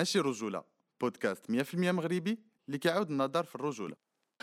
[0.00, 0.63] ماشي رجولة
[1.01, 3.95] بودكاست 100% مغربي اللي كيعاود النظر في الرجولة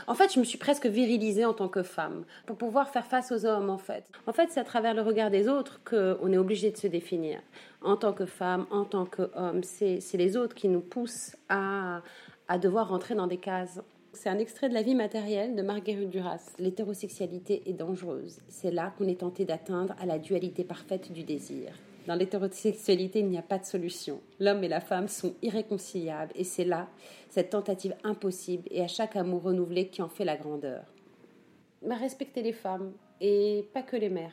[0.07, 3.33] En fait, je me suis presque virilisée en tant que femme pour pouvoir faire face
[3.33, 4.05] aux hommes, en fait.
[4.29, 7.41] En fait, c'est à travers le regard des autres qu'on est obligé de se définir.
[7.83, 12.03] En tant que femme, en tant qu'homme, c'est les autres qui nous poussent à,
[12.47, 13.81] à devoir rentrer dans des cases.
[14.13, 16.45] C'est un extrait de la vie matérielle de Marguerite Duras.
[16.61, 18.39] L'hétérosexualité est dangereuse.
[18.49, 21.73] C'est là qu'on est tenté d'atteindre à la dualité parfaite du désir.
[22.09, 24.23] Dans l'hétérosexualité, il n'y a pas de solution.
[24.41, 26.89] L'homme et la femme sont irréconciliables et c'est là
[27.29, 30.87] cette tentative impossible et à chaque amour renouvelé qui en fait la grandeur.
[31.83, 34.33] Mais respecter les femmes et pas que les mères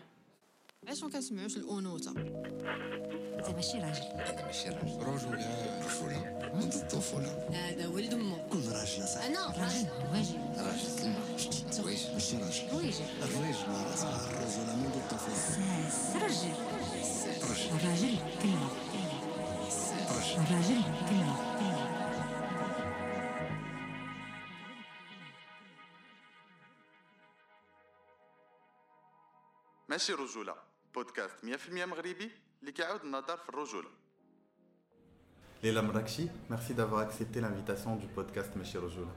[17.55, 18.71] الراجل كلمة
[20.11, 21.37] رجل الراجل كلمة
[29.89, 30.55] ماشي رجولة
[30.95, 33.89] بودكاست 100% مغربي اللي كيعاود النظر في الرجولة
[35.63, 39.13] Leila Mrakchi, merci d'avoir accepté l'invitation du podcast Meshir Rojula.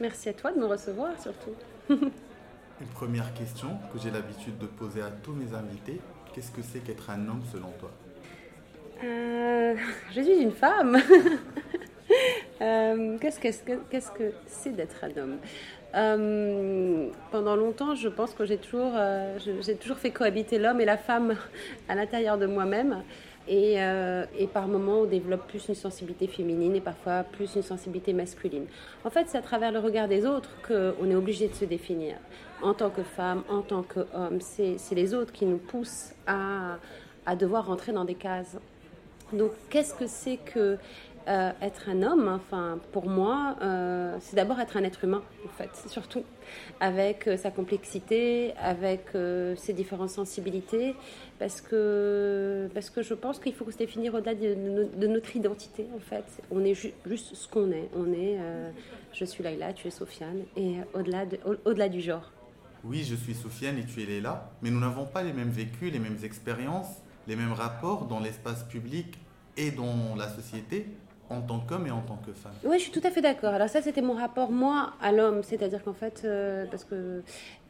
[0.00, 1.54] Merci à toi de me recevoir surtout.
[1.90, 6.00] Une première question que j'ai l'habitude de poser à tous mes invités.
[6.33, 7.91] Qu'est-ce que c'est qu'être un homme selon toi
[9.03, 9.75] Euh,
[10.15, 10.97] je suis une femme.
[12.61, 15.37] Euh, qu'est-ce, que, c'est d'être un homme
[15.95, 21.35] Euh, Pendant longtemps, je pense que j'ai toujours fait cohabiter l'homme et la femme
[21.87, 23.01] à l'intérieur de moi-même.
[23.47, 27.63] Et, euh, et par moments, on développe plus une sensibilité féminine et parfois plus une
[27.63, 28.65] sensibilité masculine.
[29.03, 32.15] En fait, c'est à travers le regard des autres qu'on est obligé de se définir.
[32.61, 36.77] En tant que femme, en tant qu'homme, c'est, c'est les autres qui nous poussent à,
[37.25, 38.57] à devoir rentrer dans des cases.
[39.33, 40.77] Donc, qu'est-ce que c'est que
[41.27, 45.49] euh, être un homme Enfin, pour moi, euh, c'est d'abord être un être humain, en
[45.49, 46.23] fait, surtout,
[46.79, 49.07] avec euh, sa complexité, avec
[49.57, 50.95] ses différentes sensibilités,
[51.39, 55.99] parce que, parce que je pense qu'il faut se définir au-delà de, notre identité, en
[55.99, 56.25] fait.
[56.51, 57.89] On est ju- juste ce qu'on est.
[57.95, 58.37] On est,
[59.13, 62.31] je suis Laïla, tu es Sofiane, et au-delà de- au- du genre.
[62.83, 65.91] Oui, je suis Soufiane et tu es Leila, mais nous n'avons pas les mêmes vécus,
[65.93, 69.19] les mêmes expériences, les mêmes rapports dans l'espace public
[69.57, 70.87] et dans la société
[71.31, 72.51] en tant qu'homme et en tant que femme.
[72.63, 73.53] Oui, je suis tout à fait d'accord.
[73.53, 75.41] Alors ça, c'était mon rapport, moi, à l'homme.
[75.43, 77.23] C'est-à-dire qu'en fait, euh, parce que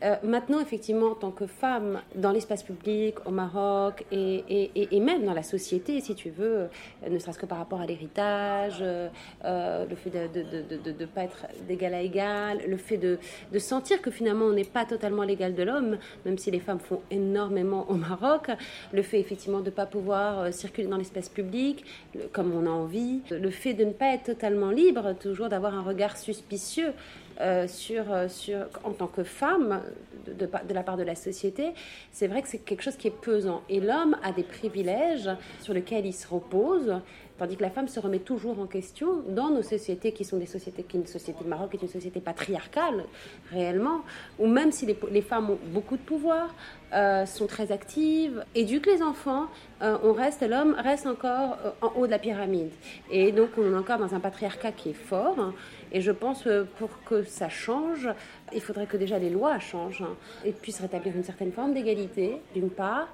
[0.04, 5.34] euh, maintenant, effectivement, en tant que femme, dans l'espace public, au Maroc, et, même dans
[5.34, 6.68] la société, si tu veux, euh,
[7.10, 9.10] ne serait-ce que par rapport à l'héritage, euh,
[9.44, 13.20] le fait de ne pas être d'égal à égal, le fait de,
[13.60, 17.02] sentir que finalement, on n'est pas totalement l'égal de l'homme, même si les femmes font
[17.12, 18.50] énormément au Maroc,
[18.92, 21.86] le fait effectivement de ne pas pouvoir circuler dans l'espace public
[22.32, 25.84] comme on a envie, le fait de ne pas être totalement libre, toujours d'avoir un
[25.84, 26.94] regard suspicieux
[27.40, 29.82] euh, euh, en tant que femme
[30.28, 31.72] de la part de la société,
[32.12, 33.62] c'est vrai que c'est quelque chose qui est pesant.
[33.70, 35.30] Et l'homme a des privilèges
[35.62, 36.94] sur lesquels il se repose,
[37.38, 40.46] tandis que la femme se remet toujours en question dans nos sociétés qui sont des
[40.46, 43.06] sociétés, qui une société de Maroc est une société patriarcale
[43.52, 44.02] réellement,
[44.38, 46.54] où même si les, les femmes ont beaucoup de pouvoir,
[46.94, 49.48] euh, sont très actives, éduquent les enfants,
[49.82, 52.70] euh, on reste, l'homme reste encore euh, en haut de la pyramide.
[53.10, 55.54] Et donc on est encore dans un patriarcat qui est fort.
[55.92, 58.08] Et je pense euh, pour que ça change,
[58.54, 60.06] il faudrait que déjà les lois changent
[60.46, 63.08] et puissent rétablir une certaine forme d'égalité, d'une part.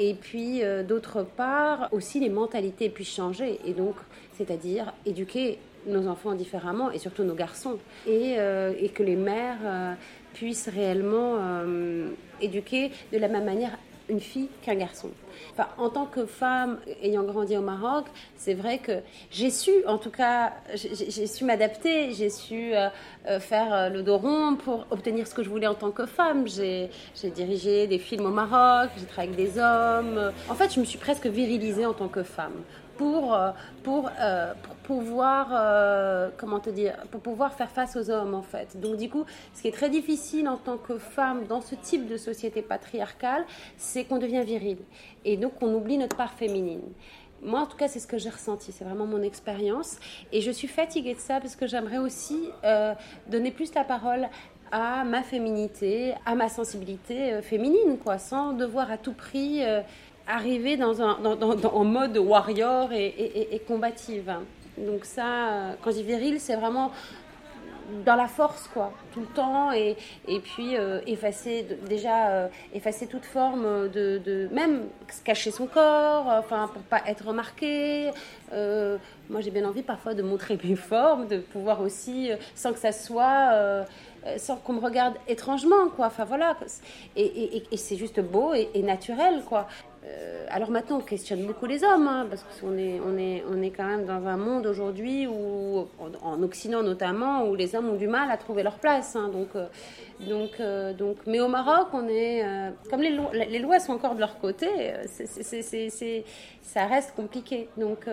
[0.00, 3.58] Et puis, d'autre part, aussi les mentalités puissent changer.
[3.64, 3.96] Et donc,
[4.34, 5.58] c'est-à-dire éduquer
[5.88, 7.78] nos enfants différemment, et surtout nos garçons.
[8.06, 8.36] Et,
[8.94, 9.96] que les mères
[10.38, 12.10] puissent réellement euh,
[12.40, 13.72] éduquer de la même manière
[14.08, 15.10] une fille qu'un garçon.
[15.76, 18.06] En tant que femme ayant grandi au Maroc,
[18.36, 18.92] c'est vrai que
[19.30, 22.88] j'ai su, en tout cas, j'ai- su m'adapter, j'ai su euh,
[23.28, 26.46] euh, faire le dos rond pour obtenir ce que je voulais en tant que femme.
[26.48, 26.88] J'ai
[27.34, 30.32] dirigé des films au Maroc, j'ai travaillé avec des hommes.
[30.48, 32.54] En fait, je me suis presque virilisée en tant que femme
[32.98, 33.52] pour, euh,
[33.86, 38.78] euh, pour pouvoir, euh, comment te dire, pour pouvoir faire face aux hommes en fait.
[38.78, 39.24] Donc du coup,
[39.54, 43.44] ce qui est très difficile en tant que femme dans ce type de société patriarcale,
[43.78, 44.78] c'est qu'on devient viril.
[45.24, 46.82] Et donc on oublie notre part féminine.
[47.40, 48.72] Moi, en tout cas, c'est ce que j'ai ressenti.
[48.72, 49.98] C'est vraiment mon expérience.
[50.32, 52.50] Et je suis fatiguée de ça parce que j'aimerais aussi
[53.28, 54.28] donner plus la parole
[54.72, 59.62] à ma féminité, à ma sensibilité féminine, quoi, sans devoir à tout prix
[60.28, 64.32] arriver dans un, en mode warrior et, combative.
[64.76, 66.92] Donc ça, euh, quand je dis viril, c'est vraiment
[68.04, 69.96] dans la force, quoi, tout le temps, et,
[70.28, 74.82] et puis euh, effacer, déjà, euh, effacer toute forme de, de- même
[75.24, 78.10] cacher son corps, enfin, pour pas être remarqué.
[78.52, 82.92] Moi, j'ai bien envie parfois de montrer mes formes, de pouvoir aussi, sans que ça
[82.92, 83.84] soit,
[84.36, 86.06] sans qu'on me regarde étrangement, quoi.
[86.08, 86.56] Enfin, voilà.
[87.16, 89.66] Et- et c'est juste beau et, et naturel, quoi.
[90.08, 93.60] Euh, alors maintenant, on questionne beaucoup les hommes, hein, parce qu'on est, on est, on
[93.60, 97.90] est quand même dans un monde aujourd'hui où, en, en Occident notamment, où les hommes
[97.90, 99.14] ont du mal à trouver leur place.
[99.16, 99.28] hein.
[99.30, 99.66] donc, euh,
[100.20, 102.42] donc, euh, donc, mais au Maroc, on est,
[102.90, 104.66] comme les, lo- les lois sont encore de leur côté,
[106.62, 107.68] ça reste compliqué.
[107.76, 108.06] Donc,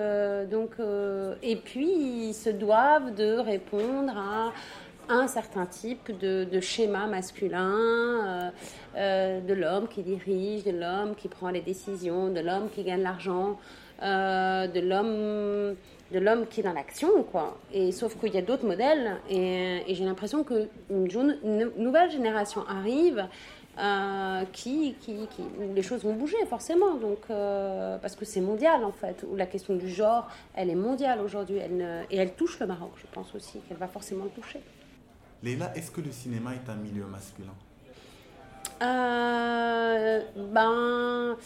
[0.51, 0.71] donc,
[1.41, 1.89] et puis
[2.29, 4.51] ils se doivent de répondre à
[5.09, 8.49] un certain type de, schéma masculin, euh,
[8.95, 13.01] euh, de l'homme qui dirige, de l'homme qui prend les décisions, de l'homme qui gagne
[13.01, 13.59] l'argent,
[14.01, 15.75] euh, de l'homme
[16.11, 17.57] de l'homme qui est dans l'action, quoi.
[17.73, 23.27] Et sauf qu'il y a d'autres modèles, et, j'ai l'impression que une, nouvelle génération arrive.
[24.53, 25.27] qui, qui,
[25.75, 27.23] les choses vont bouger forcément donc
[28.01, 31.57] parce que c'est mondial en fait où la question du genre elle est mondiale aujourd'hui
[31.57, 34.61] elle ne- et elle touche le Maroc je pense aussi qu'elle va forcément le toucher
[35.45, 37.53] Leïla, est-ce que le cinéma est un milieu masculin?
[38.81, 40.21] Euh,
[40.51, 41.37] ben,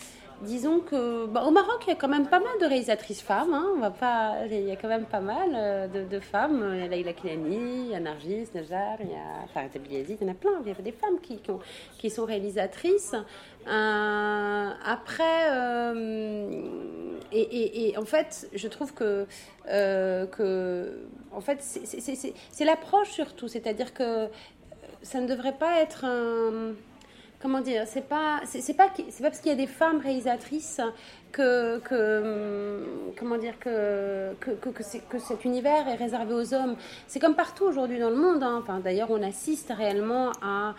[0.43, 3.53] disons que ben, au Maroc, il y a quand même pas mal de réalisatrices femmes.
[3.53, 6.71] hein, on va pas, il y a quand même pas mal euh, de, femmes.
[6.73, 10.27] Il y a Laïla Kilani, il y a Nargis, il y a Farid Abdelaziz, il
[10.27, 10.51] y en a plein.
[10.65, 11.59] Il y a des femmes qui, qui, ont-
[11.97, 13.15] qui sont réalisatrices.
[13.67, 16.61] Euh, après, euh,
[17.31, 19.25] et, en fait, je trouve que,
[19.67, 20.99] que
[21.31, 23.47] en fait, c'est l'approche surtout.
[23.47, 24.27] C'est-à-dire que
[25.01, 26.73] ça ne devrait pas être un
[27.41, 28.41] comment dire, c'est pas,
[28.77, 28.89] pas,
[29.21, 30.81] parce qu'il y a des femmes réalisatrices
[31.31, 31.81] que,
[35.19, 36.75] cet univers est réservé aux hommes.
[37.07, 38.43] C'est comme partout aujourd'hui dans le monde.
[38.43, 38.59] hein.
[38.61, 40.75] Enfin, d'ailleurs, on assiste réellement à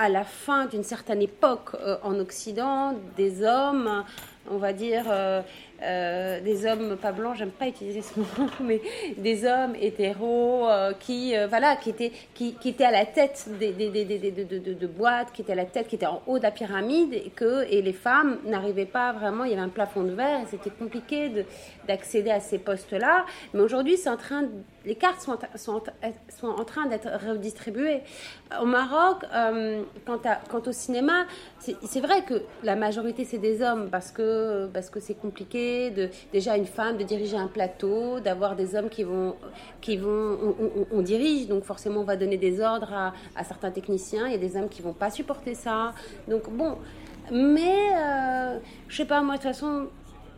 [0.00, 4.02] à la fin d'une certaine époque euh, en Occident, des hommes,
[4.50, 5.42] on va dire, euh,
[5.82, 8.26] euh, des hommes pas blancs, j'aime pas utiliser ce mot,
[8.60, 8.80] mais
[9.16, 13.46] des hommes hétéros euh, qui, euh, voilà, qui étaient, qui, qui étaient à la tête
[13.58, 16.38] des, des, des, des- de, boîtes, qui étaient à la tête, qui étaient en haut
[16.38, 19.68] de la pyramide, et que et les femmes n'arrivaient pas vraiment, il y avait un
[19.68, 21.44] plafond de verre, c'était compliqué de-
[21.86, 23.24] d'accéder à ces postes-là.
[23.54, 24.48] Mais aujourd'hui, c'est en train, de-
[24.84, 25.82] les cartes sont, en- sont,
[26.40, 28.00] sont en train d'être redistribuées.
[28.60, 31.26] Au Maroc, euh, quant, à- quant au cinéma,
[31.58, 36.08] c'est vrai que la majorité c'est des hommes parce que parce que c'est compliqué de
[36.32, 39.36] déjà une femme de diriger un plateau, d'avoir des hommes qui vont
[39.80, 43.44] qui vont on, on- on dirige donc forcément on va donner des ordres à, à
[43.44, 44.26] certains techniciens.
[44.26, 45.92] Il y a des hommes qui vont pas supporter ça.
[46.28, 46.78] Donc bon,
[47.30, 49.88] mais euh, je sais pas moi de toute façon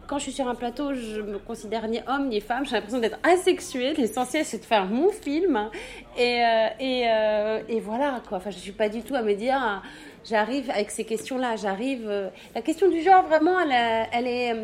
[0.07, 2.65] quand je suis sur un plateau, je me considère ni homme ni femme.
[2.67, 3.95] J'ai l'impression d'être asexuée.
[3.95, 5.71] L'essentiel, c'est de faire mon film.
[6.19, 8.39] Et, euh, et, euh, et voilà, quoi.
[8.39, 9.83] Enfin, je suis pas du tout à me dire, ah,
[10.29, 11.57] j'arrive avec ces questions-là.
[11.57, 12.07] J'arrive.
[12.09, 14.57] euh, la question du genre, vraiment, elle, est-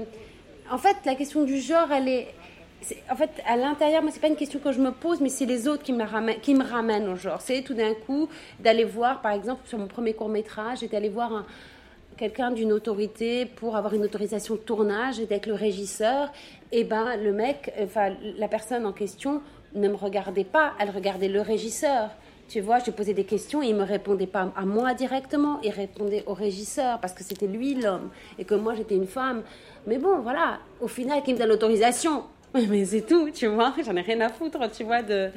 [0.70, 2.28] En fait, la question du genre, elle est.
[3.10, 5.46] En fait, à l'intérieur, moi, c'est pas une question que je me pose, mais c'est
[5.46, 7.40] les autres qui me ramènent, qui me ramènent au genre.
[7.40, 8.28] C'est tout d'un coup
[8.60, 11.46] d'aller voir, par exemple, sur mon premier court métrage, j'étais allée voir un,
[12.18, 16.30] quelqu'un d'une autorité pour avoir une autorisation de tournage et d'être le régisseur,
[16.72, 19.40] et ben le mec, enfin la personne en question
[19.74, 22.10] ne me regardait pas, elle regardait le régisseur.
[22.48, 25.70] Tu vois, je posais des questions et il me répondait pas à moi directement, il
[25.70, 29.42] répondait au régisseur parce que c'était lui l'homme et que moi j'étais une femme.
[29.86, 32.24] Mais bon, voilà, au final, qui me donne l'autorisation
[32.54, 35.30] mais c'est tout, tu vois, j'en ai rien à foutre, tu vois, de,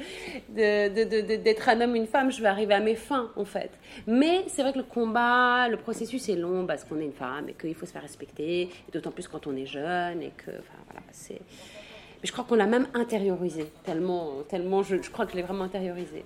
[0.54, 3.70] d'être un homme, une femme, je vais arriver à mes fins, en fait.
[4.06, 7.48] Mais c'est vrai que le combat, le processus est long parce qu'on est une femme
[7.48, 10.78] et qu'il faut se faire respecter, d'autant plus quand on est jeune et que, enfin,
[10.86, 11.40] voilà, c'est...
[12.22, 15.42] Mais je crois qu'on l'a même intériorisé, tellement, tellement je, je crois que je l'ai
[15.42, 16.24] vraiment intériorisé.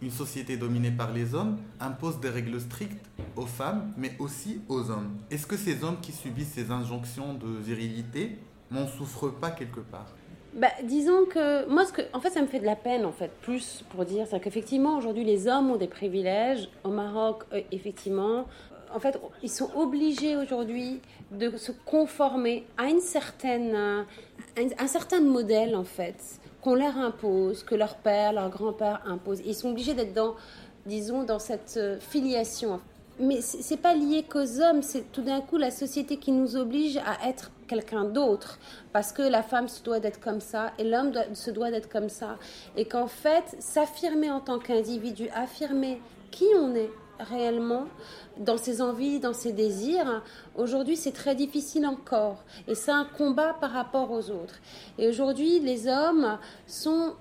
[0.00, 4.90] Une société dominée par les hommes impose des règles strictes aux femmes, mais aussi aux
[4.90, 5.10] hommes.
[5.30, 8.38] Est-ce que ces hommes qui subissent ces injonctions de virilité
[8.70, 10.06] n'en souffrent pas quelque part
[10.54, 13.12] Bah, disons que moi, ce que, en fait, ça me fait de la peine, en
[13.12, 16.68] fait, plus pour dire, c'est qu'effectivement, aujourd'hui, les hommes ont des privilèges.
[16.84, 22.86] Au Maroc, euh, effectivement, euh, en fait, ils sont obligés aujourd'hui de se conformer à
[22.86, 24.02] une certaine, euh,
[24.56, 29.42] un, un certain modèle, en fait, qu'on leur impose, que leur père, leur grand-père imposent.
[29.44, 30.34] Ils sont obligés d'être dans,
[30.86, 32.80] disons, dans cette filiation.
[33.20, 36.98] Mais c'est pas lié qu'aux hommes, c'est tout d'un coup la société qui nous oblige
[36.98, 38.58] à être quelqu'un d'autre.
[38.92, 42.08] Parce que la femme se doit d'être comme ça et l'homme se doit d'être comme
[42.08, 42.36] ça.
[42.76, 47.86] Et qu'en fait, s'affirmer en tant qu'individu, affirmer qui on est réellement
[48.38, 50.22] dans ses envies, dans ses désirs,
[50.54, 52.44] aujourd'hui c'est très difficile encore.
[52.68, 54.60] Et c'est un combat par rapport aux autres.
[54.98, 57.14] Et aujourd'hui, les hommes sont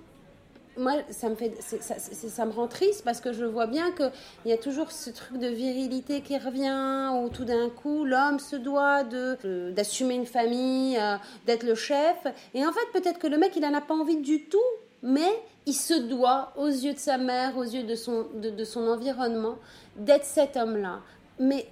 [0.77, 4.11] moi, ça me, fait, ça, ça me rend triste parce que je vois bien qu'il
[4.45, 8.55] y a toujours ce truc de virilité qui revient, où tout d'un coup, l'homme se
[8.55, 11.15] doit de, d'assumer une famille, euh,
[11.45, 12.17] d'être le chef.
[12.53, 14.57] Et en fait, peut-être que le mec, il n'en a pas envie du tout,
[15.01, 18.87] mais il se doit, aux yeux de sa mère, aux yeux de son, de son
[18.87, 19.55] environnement,
[19.97, 20.99] d'être cet homme-là.
[21.39, 21.67] Mais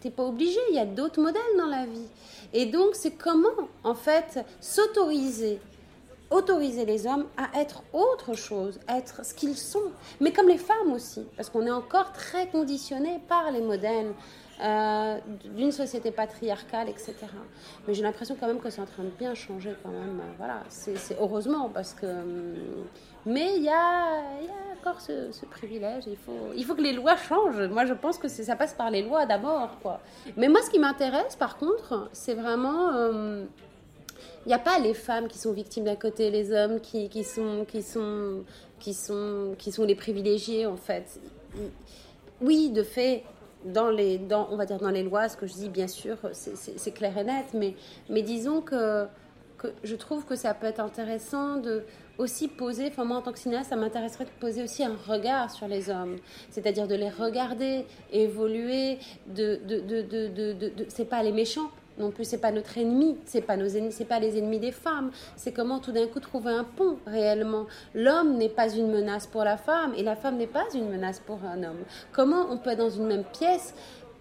[0.00, 2.08] T'es pas obligé, il y a d'autres modèles dans la vie.
[2.52, 3.48] Et donc, c'est comment,
[3.82, 5.58] en fait, s'autoriser,
[6.30, 9.90] autoriser les hommes à être autre chose, être ce qu'ils sont.
[10.20, 14.12] Mais comme les femmes aussi, parce qu'on est encore très conditionné par les modèles
[14.62, 15.18] euh,
[15.54, 17.14] d'une société patriarcale, etc.
[17.86, 20.18] Mais j'ai l'impression quand même que c'est en train de bien changer quand même.
[20.20, 22.06] Euh, Voilà, c'est heureusement parce que...
[22.06, 22.54] hum,
[23.26, 24.22] Mais il y a,
[24.80, 26.04] encore ce, privilège.
[26.06, 27.68] Il faut, il faut que les lois changent.
[27.68, 30.00] Moi, je pense que ça passe par les lois d'abord, quoi.
[30.38, 32.94] Mais moi, ce qui m'intéresse, par contre, c'est vraiment...
[32.94, 33.44] euh,
[34.44, 37.24] il n'y a pas les femmes qui sont victimes d'un côté, les hommes qui, qui,
[37.24, 38.44] sont, qui, sont,
[38.78, 41.18] qui, sont, qui sont les privilégiés, en fait.
[42.40, 43.24] Oui, de fait,
[43.64, 46.16] dans les, dans, on va dire dans les lois, ce que je dis, bien sûr,
[46.32, 47.74] c'est- clair et net, mais,
[48.10, 49.06] mais disons que,
[49.58, 51.82] que je trouve que ça peut être intéressant de
[52.18, 55.50] aussi poser, enfin moi en tant que cinéaste, ça m'intéresserait de poser aussi un regard
[55.50, 56.16] sur les hommes,
[56.50, 62.10] c'est-à-dire de les regarder évoluer, de, de, de, de- de- c'est pas les méchants, non
[62.10, 65.10] plus c'est pas notre ennemi, c'est pas nos ennemis, c'est pas les ennemis des femmes.
[65.36, 67.66] C'est comment tout d'un coup trouver un pont réellement.
[67.94, 71.20] L'homme n'est pas une menace pour la femme et la femme n'est pas une menace
[71.20, 71.84] pour un homme.
[72.12, 73.74] Comment on peut être dans une même pièce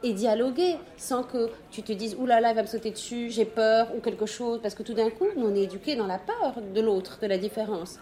[0.03, 3.45] et dialoguer sans que tu te dises oulala là là, va me sauter dessus, j'ai
[3.45, 6.55] peur ou quelque chose parce que tout d'un coup on est éduqués dans la peur
[6.73, 7.99] de l'autre, de la différence.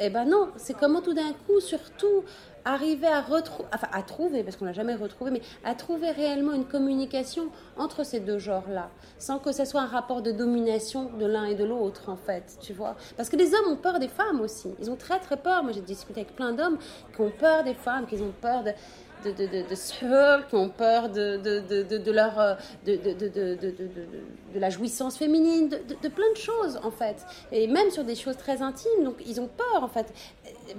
[0.00, 2.24] Eh ben non, c'est comment tout d'un coup, surtout,
[2.64, 6.52] arriver à retrouver, enfin à trouver, parce qu'on l'a jamais retrouvé, mais à trouver réellement
[6.52, 11.26] une communication entre ces deux genres-là, sans que ce soit un rapport de domination de
[11.26, 12.96] l'un et de l'autre, en fait, tu vois.
[13.16, 14.70] Parce que les hommes ont peur des femmes aussi.
[14.80, 15.62] Ils ont très très peur.
[15.62, 16.78] Moi, j'ai discuté avec plein d'hommes
[17.14, 18.72] qui ont peur des femmes, qui ont peur de
[19.24, 21.40] de, de, de, qui ont peur de,
[22.36, 22.56] euh,
[24.54, 27.24] la jouissance féminine, de, plein de choses en fait.
[27.50, 30.12] Et même sur des choses très intimes, donc ils ont peur en fait.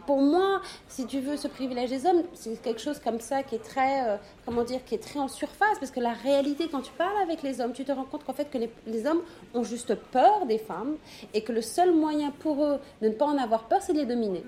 [0.06, 3.56] Pour moi, si tu veux, ce privilège des hommes, c'est quelque chose comme ça qui
[3.56, 6.82] est très, euh, comment dire, qui est très en surface, parce que la réalité, quand
[6.82, 9.22] tu parles avec les hommes, tu te rends compte qu'en fait que les, les hommes
[9.54, 10.96] ont juste peur des femmes
[11.34, 14.00] et que le seul moyen pour eux de ne pas en avoir peur, c'est de
[14.00, 14.44] les dominer.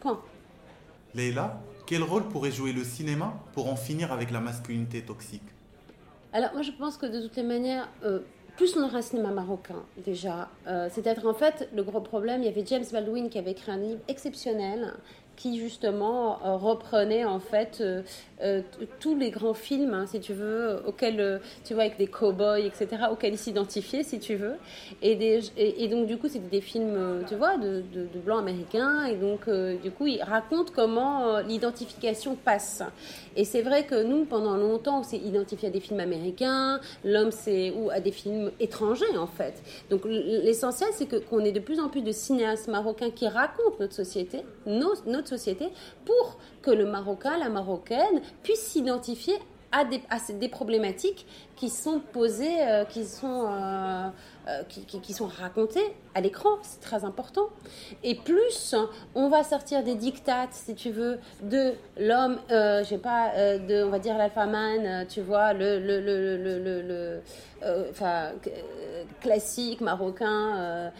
[0.00, 0.20] Point.
[1.14, 5.42] Leïla, quel rôle pourrait jouer le cinéma pour en finir avec la masculinité toxique?
[6.32, 8.18] Alors moi je pense que de toutes les manières, euh,
[8.56, 12.46] plus on aura un cinéma marocain déjà, euh, c'est-à-dire en fait le gros problème, il
[12.46, 14.94] y avait James Baldwin qui avait écrit un livre exceptionnel
[15.36, 17.82] qui justement euh, reprenait en fait
[18.42, 18.60] euh,
[19.00, 22.60] tous les grands films, hein, si tu veux, auxquels, euh, tu vois, avec des cow-boys,
[22.60, 24.56] etc., auxquels il s'identifiait, si tu veux.
[25.02, 27.82] Et, donc, du coup, c'était des films, euh, tu vois, de,
[28.24, 29.04] blancs américains.
[29.04, 29.48] Et donc,
[29.82, 32.82] du coup, il raconte comment l'identification passe.
[33.36, 37.30] Et c'est vrai que nous, pendant longtemps, on s'est identifié à des films américains, l'homme,
[37.30, 39.62] c'est ou à des films étrangers, en fait.
[39.90, 43.76] Donc, l'essentiel, c'est que- qu'on ait de plus en plus de cinéastes marocains qui racontent
[43.80, 45.68] notre société, notre société,
[46.04, 49.34] pour que le Marocain, la Marocaine, puisse s'identifier
[49.72, 54.08] à des, à des problématiques qui sont posées, euh, qui, sont, euh,
[54.48, 56.50] euh, qui, sont racontées à l'écran.
[56.62, 57.48] C'est très important.
[58.02, 58.74] Et plus
[59.14, 63.90] on va sortir des dictates, si tu veux, de l'homme, je sais pas, de, on
[63.90, 67.22] va dire l'alpha man, euh, tu vois, le, le, le, le, le-
[69.20, 70.92] classique marocain,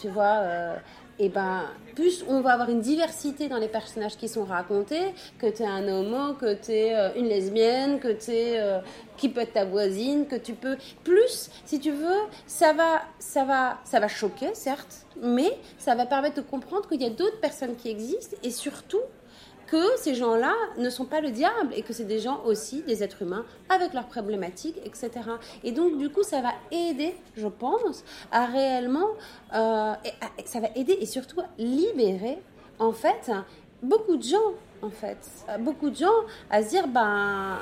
[0.00, 0.74] tu vois.
[1.20, 1.64] Euh, et ben,
[1.94, 5.66] plus on va avoir une diversité dans les personnages qui sont racontés, que tu es
[5.66, 8.60] un homo, que tu es une lesbienne, que tu es
[9.16, 13.44] qui peut être ta voisine, que tu peux plus, si tu veux, ça va ça
[13.44, 17.40] va ça va choquer certes, mais ça va permettre de comprendre qu'il y a d'autres
[17.40, 19.02] personnes qui existent et surtout
[19.72, 23.02] que ces gens-là ne sont pas le diable et que c'est des gens aussi, des
[23.02, 25.10] êtres humains, avec leurs problématiques, etc.
[25.64, 29.08] Et donc, du coup, ça va aider, je pense, à réellement,
[29.54, 29.94] euh,
[30.44, 32.38] ça va aider et surtout libérer,
[32.78, 33.32] en fait,
[33.82, 34.50] beaucoup de gens,
[34.82, 37.56] en fait, Euh, beaucoup de gens à se dire, ben,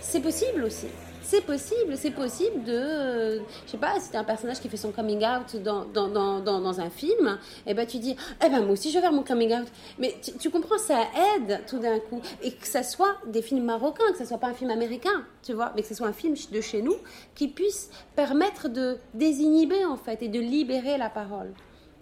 [0.00, 0.88] c'est possible aussi.
[1.28, 4.92] C'est possible, c'est possible de, je sais pas, si t'es un personnage qui fait son
[4.92, 8.14] coming out dans, dans, dans, dans, un film, et ben tu dis,
[8.44, 9.66] eh ben moi aussi je vais faire mon coming out.
[9.98, 11.00] Mais tu, tu comprends, ça
[11.34, 12.20] aide tout d'un coup.
[12.44, 15.52] Et que ça soit des films marocains, que ça soit pas un film américain, tu
[15.52, 16.96] vois, mais que ce soit un film de chez nous,
[17.34, 21.52] qui puisse permettre de désinhiber en fait et de libérer la parole.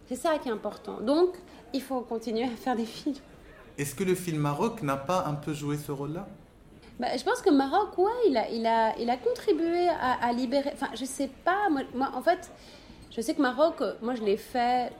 [0.06, 1.00] C'est ça qui est important.
[1.00, 1.30] Donc,
[1.72, 3.16] il faut continuer à faire des films.
[3.78, 6.28] Est-ce que le film Maroc n'a pas un peu joué ce rôle-là?
[7.00, 10.70] Bah, je pense que Maroc, ouais, il a, il a, il a contribué à, libérer.
[10.72, 12.52] Enfin, je sais pas, moi, moi, en fait,
[13.10, 14.92] je sais que Maroc, euh, moi, je l'ai fait.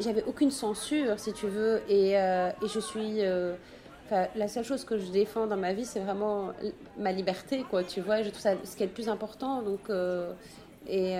[0.00, 3.22] j'avais aucune censure, si tu veux, et, euh, et je suis.
[3.22, 3.54] euh,
[4.36, 6.50] la seule chose que je défends dans ma vie, c'est vraiment
[6.98, 8.22] ma liberté, quoi, tu vois.
[8.22, 9.62] Je trouve ça ce qui est le plus important.
[9.62, 10.32] Donc, euh,
[10.86, 11.14] et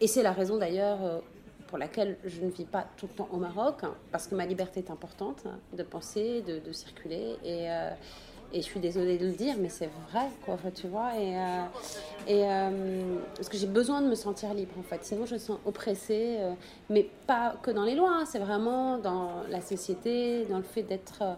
[0.00, 1.22] et c'est la raison d'ailleurs
[1.66, 4.46] pour laquelle je ne vis pas tout le temps au Maroc, hein, parce que ma
[4.46, 7.36] liberté est importante hein, de penser, de, circuler.
[7.44, 7.68] Et,
[8.54, 11.10] et je suis désolée de le dire, mais c'est vrai, quoi, tu vois.
[11.18, 11.64] Et, euh,
[12.28, 15.04] euh, parce que j'ai besoin de me sentir libre, en fait.
[15.04, 16.52] Sinon, je me sens oppressée, euh,
[16.88, 20.84] mais pas que dans les lois, hein, c'est vraiment dans la société, dans le fait
[20.84, 21.36] d'être.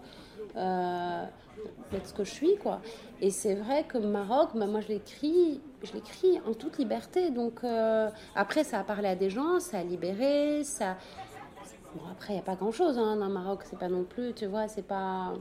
[0.55, 2.81] ce que je suis quoi
[3.23, 5.61] et c'est vrai que Maroc bah, moi je l'écris
[6.47, 7.61] en toute liberté donc
[8.35, 10.97] après ça a parlé à des gens ça a libéré ça
[11.95, 14.35] bon après il y a pas grand chose hein, dans Maroc c'est pas non plus
[14.35, 15.33] tu vois c'est pas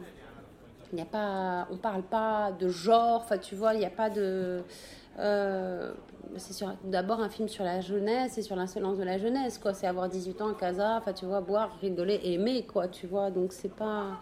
[0.95, 3.89] il n'y a pas on parle pas de genre enfin tu vois il n'y a
[3.89, 4.63] pas de
[5.19, 5.93] euh,
[6.37, 9.87] c'est d'abord un film sur la jeunesse et sur l'insolence de la jeunesse quoi c'est
[9.87, 13.51] avoir 18 ans à casa enfin tu vois boire rigoler aimer quoi tu vois donc
[13.51, 14.19] c'est pas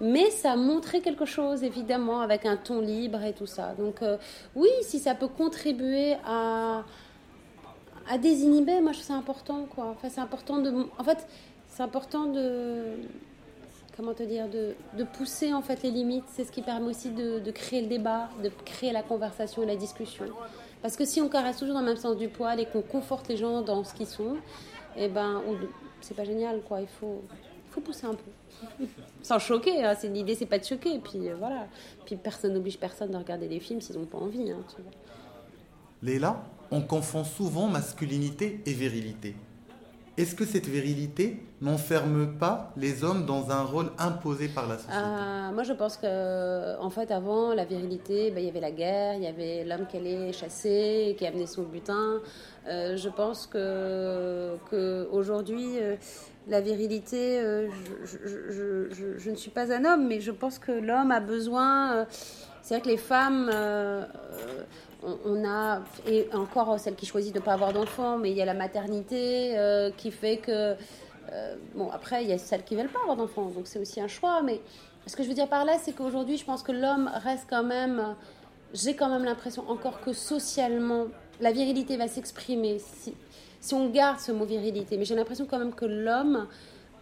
[0.00, 3.74] mais ça a montré quelque chose, évidemment, avec un ton libre et tout ça.
[3.74, 4.16] Donc, euh,
[4.56, 6.84] oui, si ça peut contribuer à,
[8.08, 9.88] à désinhiber, moi, je trouve ça important, quoi.
[9.90, 10.86] Enfin, c'est important de...
[10.98, 11.26] En fait,
[11.68, 12.96] c'est important de...
[14.00, 16.24] Comment te dire De, pousser, en fait, les limites.
[16.28, 19.76] C'est ce qui permet aussi de, créer le débat, de créer la conversation et la
[19.76, 20.24] discussion.
[20.80, 23.28] Parce que si on caresse toujours dans le même sens du poil et qu'on conforte
[23.28, 24.38] les gens dans ce qu'ils sont,
[24.96, 25.42] eh ben,
[26.00, 26.80] c'est pas génial, quoi.
[26.80, 27.20] Il faut,
[27.68, 28.86] faut pousser un peu
[29.22, 29.84] sans choquer.
[29.84, 29.92] Hein.
[30.04, 30.98] L'idée, c'est pas de choquer.
[30.98, 31.66] Puis euh, voilà.
[32.06, 34.50] Puis personne n'oblige personne de regarder des films s'ils n'ont pas envie.
[34.50, 34.64] hein.
[36.02, 39.36] Léla, on confond souvent masculinité et virilité.
[40.20, 44.96] Est-ce que cette virilité n'enferme pas les hommes dans un rôle imposé par la société?
[44.98, 48.70] Euh, moi, je pense que, en fait, avant la virilité, ben, il y avait la
[48.70, 52.20] guerre, il y avait l'homme qui allait chasser, qui amenait son butin.
[52.68, 55.96] Euh, je pense que, aujourd'hui, euh,
[56.48, 57.40] la virilité,
[58.04, 62.06] je, je- ne suis pas un homme, mais je pense que l'homme a besoin.
[62.62, 63.50] c'est vrai que les femmes,
[65.02, 68.42] on, a, et encore celles qui choisissent de ne pas avoir d'enfants, mais il y
[68.42, 70.76] a la maternité euh, qui fait que.
[71.32, 74.00] euh, bon, après, il y a celles qui veulent pas avoir d'enfants, donc c'est aussi
[74.00, 74.42] un choix.
[74.42, 74.60] Mais
[75.06, 77.64] ce que je veux dire par là, c'est qu'aujourd'hui, je pense que l'homme reste quand
[77.64, 78.16] même.
[78.72, 81.06] J'ai quand même l'impression encore que socialement,
[81.40, 82.78] la virilité va s'exprimer.
[82.78, 83.14] Si,
[83.60, 86.46] si on garde ce mot virilité, mais j'ai l'impression quand même que l'homme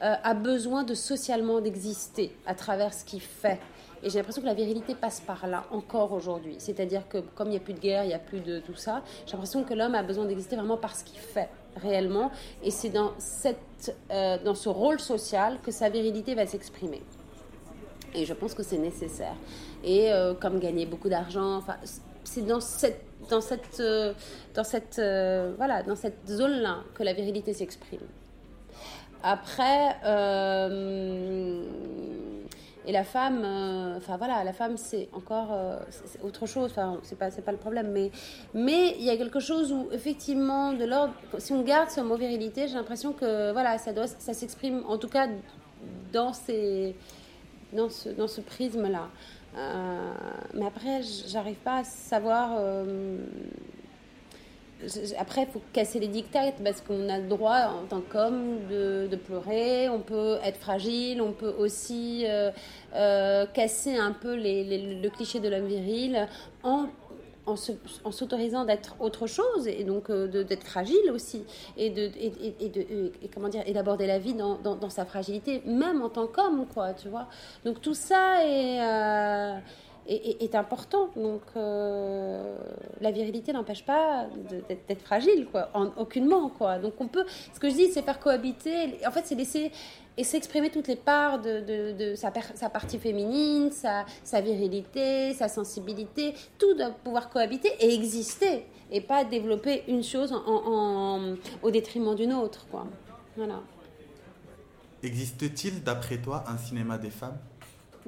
[0.03, 3.61] euh, a besoin de socialement d'exister à travers ce qu'il fait.
[4.03, 6.57] Et j'ai l'impression que la virilité passe par là encore aujourd'hui.
[6.59, 8.75] C'est-à-dire que comme il n'y a plus de guerre, il n'y a plus de tout
[8.75, 12.31] ça, j'ai l'impression que l'homme a besoin d'exister vraiment par ce qu'il fait réellement.
[12.63, 17.03] Et c'est dans, cette, euh, dans ce rôle social que sa virilité va s'exprimer.
[18.15, 19.35] Et je pense que c'est nécessaire.
[19.85, 21.77] Et euh, comme gagner beaucoup d'argent, enfin,
[22.25, 24.13] c'est dans cette, dans cette, euh,
[24.55, 25.01] dans cette,
[25.57, 28.01] voilà, dans cette zone-là que la virilité s'exprime.
[29.23, 29.97] Après,
[32.89, 35.79] et la femme, euh, enfin voilà, la femme c'est encore euh,
[36.25, 36.71] autre chose.
[36.71, 38.11] Enfin, c'est pas c'est pas le problème, mais
[38.55, 41.13] mais il y a quelque chose où effectivement de l'ordre.
[41.37, 44.97] Si on garde ce mot virilité, j'ai l'impression que voilà, ça doit, ça s'exprime en
[44.97, 45.29] tout cas
[46.15, 46.97] dans ces
[47.75, 49.09] dans ce, dans ce prisme-là.
[49.59, 50.13] Euh,
[50.55, 52.59] mais après, j'arrive pas à savoir.
[55.19, 59.17] Après, il faut casser les dictats parce qu'on a le droit, en tant qu'homme, de,
[59.17, 59.89] pleurer.
[59.89, 61.21] On peut être fragile.
[61.21, 62.51] On peut aussi euh,
[62.95, 66.29] euh, casser un peu le cliché de l'homme viril
[66.63, 66.87] en
[67.57, 71.45] s'autorisant d'être autre chose et donc euh, d'être fragile aussi
[71.79, 72.11] et de
[73.67, 77.27] et, d'aborder la vie dans, sa fragilité même en tant qu'homme quoi tu vois
[77.65, 78.81] donc tout ça est
[80.09, 82.57] est, important donc euh,
[83.01, 84.27] la virilité n'empêche pas
[84.89, 88.19] d'être fragile quoi en, aucunement quoi donc on peut ce que je dis c'est faire
[88.19, 89.71] cohabiter en fait c'est laisser
[90.17, 95.33] et s'exprimer toutes les parts de, de, sa, per- sa partie féminine, sa, sa virilité,
[95.33, 100.35] sa sensibilité, tout doit pouvoir cohabiter et exister, et pas développer une chose
[101.63, 102.67] au détriment d'une autre.
[102.69, 102.89] Quoi.
[103.37, 103.61] Voilà.
[105.05, 107.39] Existe-t-il, d'après toi, un cinéma des femmes?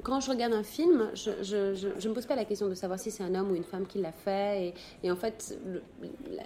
[0.03, 3.11] Quand je regarde un film, je ne me pose pas la question de savoir si
[3.11, 4.73] c'est un homme ou une femme qui l'a fait.
[5.03, 5.57] Et, en fait,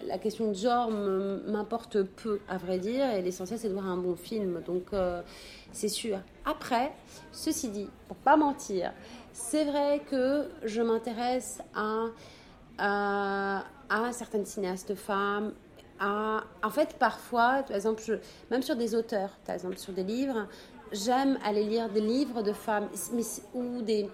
[0.06, 3.10] la, question de genre m'importe peu, à vrai dire.
[3.12, 4.62] Et l'essentiel, c'est de voir un bon film.
[4.66, 5.22] Donc, euh,
[5.72, 6.20] c'est sûr.
[6.46, 6.92] Après,
[7.32, 8.94] ceci dit, pour pas mentir,
[9.32, 12.08] c'est vrai que je m'intéresse à,
[14.12, 15.54] certaines cinéastes femmes.
[16.02, 18.20] En fait, parfois, par exemple,
[18.52, 20.48] même sur des auteurs, par exemple, sur des livres,
[20.96, 22.88] j'aime aller lire des livres de femmes
[23.54, 24.10] ou des,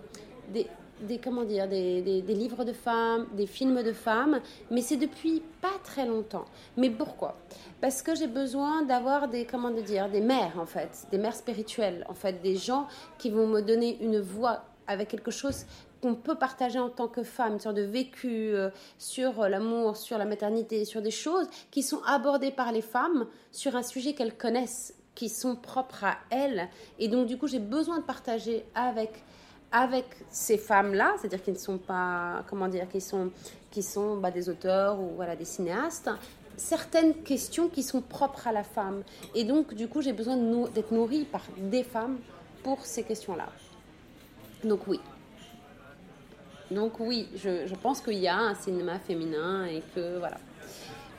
[0.53, 0.67] des,
[1.01, 5.41] des comment dire des, des- livres de femmes, des films de femmes, mais c'est depuis
[5.61, 6.45] pas très longtemps.
[6.77, 7.37] Mais pourquoi?
[7.79, 12.05] Parce que j'ai besoin d'avoir des comment dire des mères en fait, des mères spirituelles
[12.09, 15.65] en fait, des gens qui vont me donner une voix avec quelque chose
[16.01, 20.25] qu'on peut partager en tant que femme, sorte de vécu euh, sur l'amour, sur la
[20.25, 24.95] maternité, sur des choses qui sont abordées par les femmes sur un sujet qu'elles connaissent,
[25.15, 26.69] qui sont propres à elles.
[26.99, 29.23] Et donc, du coup, j'ai besoin de partager avec,
[29.71, 33.31] avec ces femmes-là, c'est-à-dire qui ne sont pas, comment dire, qui sont,
[33.69, 36.09] qui sont bah, des auteurs ou voilà, des cinéastes,
[36.57, 39.03] certaines questions qui sont propres à la femme.
[39.35, 42.17] Et donc, du coup, j'ai besoin d'être nourrie par des femmes
[42.63, 43.47] pour ces questions-là.
[44.63, 44.99] Donc, oui.
[46.69, 50.37] Donc oui, je, je pense qu'il y a un cinéma féminin et que voilà.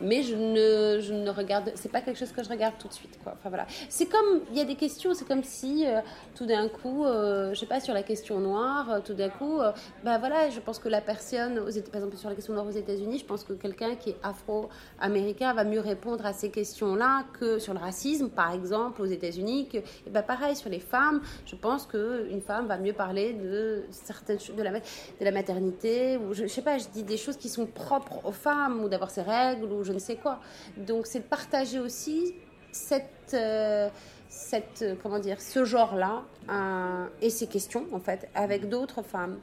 [0.02, 2.92] Mais je ne, je ne regarde, c'est pas quelque chose que je regarde tout de
[2.92, 3.34] suite, quoi.
[3.38, 3.66] Enfin voilà.
[3.88, 6.00] C'est comme, il y a des questions, c'est comme si euh,
[6.34, 9.60] tout d'un coup, euh, je sais pas, sur la question noire, euh, tout d'un coup,
[9.60, 9.72] euh,
[10.04, 13.18] bah voilà, je pense que la personne, par exemple sur la question noire aux États-Unis,
[13.18, 17.72] je pense que quelqu'un qui est afro-américain va mieux répondre à ces questions-là que sur
[17.72, 19.68] le racisme, par exemple, aux États-Unis.
[19.68, 23.34] Que, et ben pareil sur les femmes, je pense que une femme va mieux parler
[23.34, 24.80] de certaines de la, de
[25.20, 28.32] la maternité, ou je, je sais pas, je dis des choses qui sont propres aux
[28.32, 30.40] femmes, ou d'avoir ses règles, ou je ne sais quoi.
[30.76, 32.34] Donc c'est de partager aussi
[32.72, 33.88] cette, euh,
[34.28, 39.38] cette euh, comment dire, ce genre-là euh, et ces questions en fait avec d'autres femmes.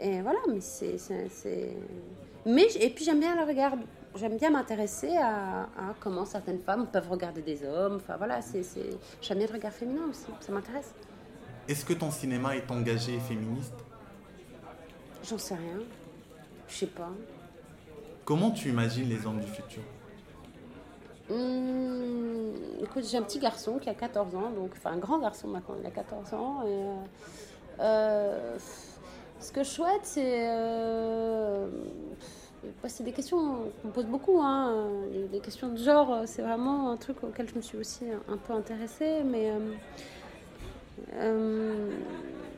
[0.00, 1.76] Et voilà, mais c'est, c'est- c'est-
[2.46, 3.74] mais et puis j'aime bien le regard.
[4.14, 7.96] J'aime bien m'intéresser à, à comment certaines femmes peuvent regarder des hommes.
[7.96, 8.90] Enfin voilà, c'est, c'est...
[9.22, 10.26] j'aime bien le regard féminin aussi.
[10.40, 10.92] Ça m'intéresse.
[11.66, 13.72] Est-ce que ton cinéma est engagé et féministe?
[15.26, 15.78] J'en sais rien.
[16.68, 17.08] Je sais pas.
[18.24, 19.82] Comment tu imagines les hommes du futur?
[21.30, 25.48] Hum, écoute, j'ai un petit garçon qui a 14 ans, donc enfin un grand garçon
[25.48, 26.60] maintenant, il a 14 ans.
[26.64, 26.96] Euh,
[27.80, 28.58] euh,
[29.40, 30.48] ce que je souhaite, c'est.
[30.50, 31.68] euh,
[32.86, 34.40] c'est des questions qu'on pose beaucoup.
[34.40, 34.88] Hein,
[35.32, 38.52] les, questions de genre, c'est vraiment un truc auquel je me suis aussi un, peu
[38.52, 39.22] intéressée.
[39.24, 39.52] Mais.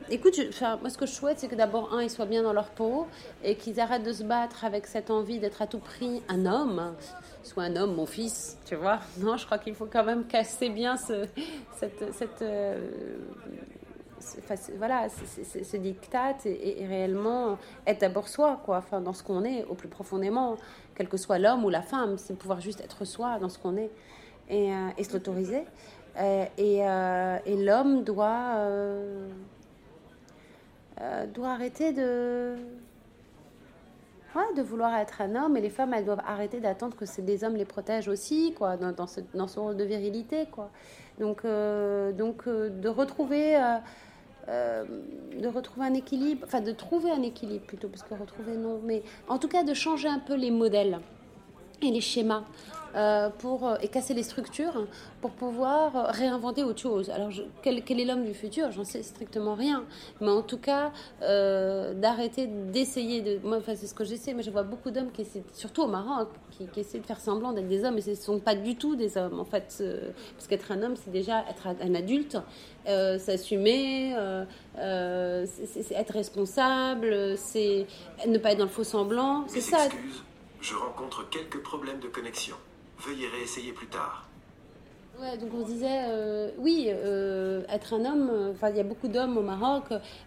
[0.09, 2.43] Écoute, je- enfin, moi ce que je souhaite, c'est que d'abord, un, ils soient bien
[2.43, 3.07] dans leur peau
[3.43, 6.93] et qu'ils arrêtent de se battre avec cette envie d'être à tout prix un homme,
[7.43, 8.99] soit un homme, mon fils, tu vois?
[9.19, 11.25] Non, je crois qu'il faut quand même casser bien ce,
[11.77, 12.79] cette, cette, euh,
[14.39, 19.23] enfin, voilà, ce- diktat et, et- et réellement être d'abord soi, quoi, enfin, dans ce
[19.23, 20.57] qu'on est au plus profondément,
[20.95, 23.77] quel que soit l'homme ou la femme, c'est pouvoir juste être soi dans ce qu'on
[23.77, 23.91] est
[24.49, 25.63] et, euh, et se l'autoriser.
[26.17, 28.55] Euh, et euh, et l'homme doit,
[31.01, 32.55] euh, doit arrêter de,
[34.35, 35.57] ouais, de vouloir être un homme.
[35.57, 38.91] Et les femmes elles doivent arrêter d'attendre que des hommes les protègent aussi quoi dans,
[38.91, 40.69] dans ce, dans ce rôle de virilité quoi.
[41.19, 43.55] Donc euh, donc euh, de retrouver
[44.47, 44.83] euh,
[45.39, 48.79] de retrouver un équilibre enfin de trouver un équilibre plutôt parce que retrouver non.
[48.83, 50.99] Mais en tout cas de changer un peu les modèles
[51.81, 52.43] et les schémas
[52.95, 54.87] euh, pour, euh, et casser les structures
[55.19, 57.09] pour pouvoir euh, réinventer autre chose.
[57.09, 57.29] Alors,
[57.61, 58.71] quel, est l'homme du futur?
[58.71, 59.83] J'en sais strictement rien.
[60.21, 63.45] Mais en tout cas, d'arrêter d'essayer de.
[63.45, 65.87] Moi, enfin, c'est ce que j'essaie, mais je vois beaucoup d'hommes qui essaient, surtout au
[65.87, 68.75] Maroc, qui, essaient de faire semblant d'être des hommes, et ce ne sont pas du
[68.77, 69.83] tout des hommes, en fait.
[70.35, 72.37] parce qu'être un homme, c'est déjà être un adulte,
[72.85, 74.15] s'assumer,
[74.77, 77.87] c'est- être responsable, c'est
[78.25, 79.43] ne pas être dans le faux semblant.
[79.47, 79.89] C'est ça.
[80.61, 82.55] Je rencontre quelques problèmes de connexion.
[82.99, 84.25] Veuillez réessayer plus tard.
[85.19, 88.83] Ouais, donc on disait, euh, oui, euh, être un homme, euh, enfin, il y a
[88.83, 89.85] beaucoup d'hommes au Maroc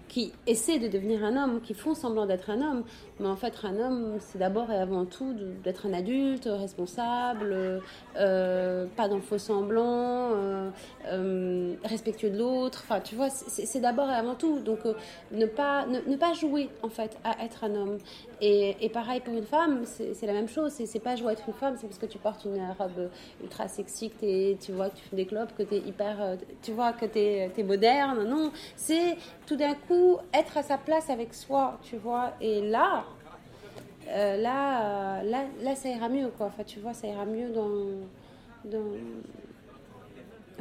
[0.09, 2.85] qui essaient de devenir un homme, qui font semblant d'être un homme,
[3.21, 7.83] mais en fait, un homme, c'est d'abord et avant tout d'être un adulte, responsable,
[8.17, 10.71] euh, pas dans faux semblant, euh,
[11.07, 14.81] euh, respectueux de l'autre, enfin, tu vois, c'est d'abord et avant tout, donc
[15.33, 17.99] ne, pas, ne, pas jouer, en fait, à être un homme.
[18.41, 21.55] Et, pareil pour une femme, c'est la même chose, c'est pas jouer à être une
[21.55, 23.11] femme, c'est parce que tu portes une robe
[23.43, 26.17] ultra sexy, que tu vois, que tu fais des clopes, que tu es hyper,
[26.63, 28.25] tu vois, que tu es, moderne.
[28.25, 29.17] Non, c'est
[29.47, 29.98] tout d'un coup
[30.35, 32.33] être à sa place avec soi, tu vois.
[32.41, 33.05] Et là,
[34.11, 36.47] euh, là, euh, là, là, ça ira mieux, quoi.
[36.47, 37.69] Enfin, tu vois, ça ira mieux dans.
[38.65, 38.85] dans...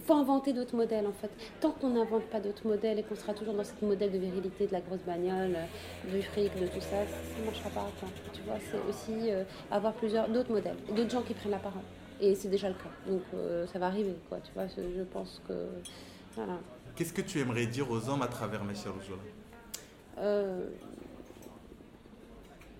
[0.06, 1.30] faut inventer d'autres modèles, en fait.
[1.62, 4.67] Tant qu'on n'invente pas d'autres modèles et qu'on sera toujours dans ce modèle de virilité,
[4.67, 7.88] de la grosse bagnole, euh, du fric, de tout ça, ça ne marchera pas.
[8.00, 8.10] quoi.
[8.34, 9.32] Tu vois, c'est aussi
[9.71, 11.84] avoir plusieurs d'autres modèles, d'autres gens qui prennent la parole.
[12.19, 12.89] Et c'est déjà le cas.
[13.08, 13.21] Donc,
[13.71, 14.39] ça va arriver, quoi.
[14.43, 15.54] Tu vois, je pense que.
[16.36, 16.60] Voilà.
[16.97, 19.23] Qu'est-ce que tu aimerais dire aux hommes à travers Messia Roujoula
[20.19, 20.69] Euh,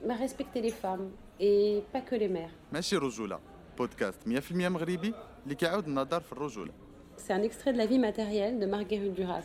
[0.07, 2.51] bah, respecter les femmes et pas que les mères.
[2.73, 3.39] ماشي رجولة
[3.79, 6.73] بودكاست 100% مغربي اللي كيعاود النظر في الرجولة
[7.19, 9.45] C'est un extrait de La vie matérielle de Marguerite Duras.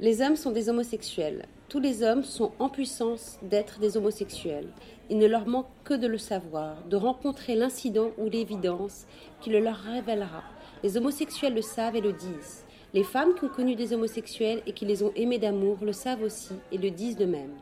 [0.00, 1.46] Les hommes sont des homosexuels.
[1.68, 4.68] Tous les hommes sont en puissance d'être des homosexuels.
[5.10, 9.06] Il ne leur manque que de le savoir, de rencontrer l'incident ou l'évidence
[9.40, 10.42] qui le leur révélera.
[10.84, 12.64] Les homosexuels le savent et le disent.
[12.93, 16.23] Les femmes qui ont connu des homosexuels et qui les ont aimés d'amour le savent
[16.23, 17.53] aussi et le disent de même.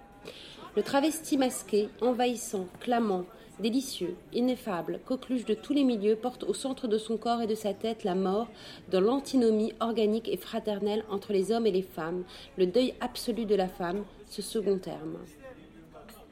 [0.76, 3.26] Le travesti masqué, envahissant, clamant,
[3.60, 7.54] délicieux, ineffable, coqueluche de tous les milieux, porte au centre de son corps et de
[7.54, 8.48] sa tête la mort
[8.90, 12.24] dans l'antinomie organique et fraternelle entre les hommes et les femmes,
[12.58, 15.18] le deuil absolu de la femme, ce second terme.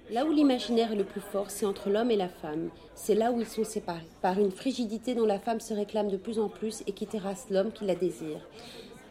[0.09, 2.69] Là où l'imaginaire est le plus fort, c'est entre l'homme et la femme.
[2.95, 6.15] C'est là où ils sont séparés, par une frigidité dont la femme se réclame de
[6.15, 8.39] plus en plus et qui terrasse l'homme qui la désire.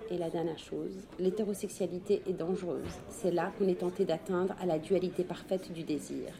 [0.09, 2.95] Et la dernière chose, l'hétérosexualité est dangereuse.
[3.09, 6.33] C'est là qu'on est tenté d'atteindre à la dualité parfaite du désir.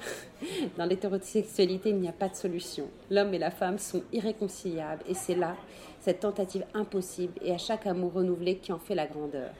[0.77, 2.87] Dans l'hétérosexualité, il n'y a pas de solution.
[3.09, 5.55] L'homme et la femme sont irréconciliables et c'est là
[6.01, 9.51] cette tentative impossible et à chaque amour renouvelé qui en fait la grandeur.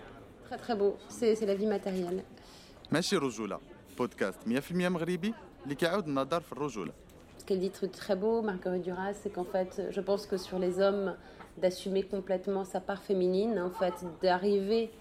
[0.48, 2.24] Très très beau, c'est c'est la vie matérielle.
[2.92, 3.60] ماشي رجولة
[3.98, 6.92] بودكاست 100% مغربي اللي كيعاود النظر في الرجولة
[7.40, 10.58] Ce qu'elle dit de très beau, Marguerite Duras, c'est qu'en fait, je pense que sur
[10.58, 11.16] les hommes,
[11.58, 14.92] d'assumer complètement sa part féminine, en fait, d'arriver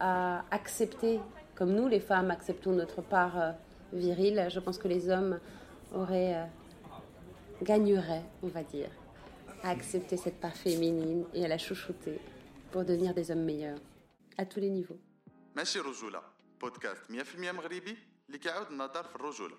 [0.00, 1.20] à accepter,
[1.54, 3.52] comme nous les femmes acceptons notre part euh,
[3.92, 5.38] virile, je pense que les hommes
[5.92, 6.44] auraient, euh,
[7.62, 8.90] gagneraient, on va dire,
[9.62, 12.20] à accepter cette part féminine et à la chouchouter
[12.70, 13.78] pour devenir des hommes meilleurs,
[14.36, 14.98] à tous les niveaux.
[15.56, 16.22] ماشي رجولة
[16.60, 17.96] بودكاست 100% مغربي
[18.28, 19.56] اللي كيعاود النظر في الرجولة